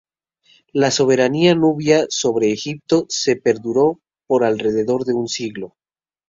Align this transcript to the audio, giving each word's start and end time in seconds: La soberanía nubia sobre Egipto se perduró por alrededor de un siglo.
La 0.73 0.89
soberanía 0.89 1.53
nubia 1.53 2.07
sobre 2.09 2.51
Egipto 2.51 3.05
se 3.07 3.35
perduró 3.35 3.99
por 4.25 4.43
alrededor 4.43 5.05
de 5.05 5.13
un 5.13 5.27
siglo. 5.27 5.75